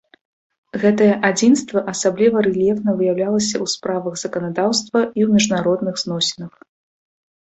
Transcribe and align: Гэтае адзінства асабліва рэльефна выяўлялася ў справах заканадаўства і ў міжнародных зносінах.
Гэтае 0.83 1.07
адзінства 1.27 1.79
асабліва 1.91 2.37
рэльефна 2.47 2.95
выяўлялася 3.01 3.53
ў 3.63 3.73
справах 3.73 4.17
заканадаўства 4.23 4.99
і 5.05 5.27
ў 5.27 5.29
міжнародных 5.37 5.95
зносінах. 6.05 6.53